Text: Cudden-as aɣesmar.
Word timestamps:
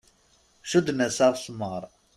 Cudden-as 0.71 1.17
aɣesmar. 1.25 1.83